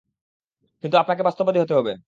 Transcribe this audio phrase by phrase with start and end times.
[0.83, 1.93] কিন্তু আপনাকে বাস্তববাদী হতে হবে।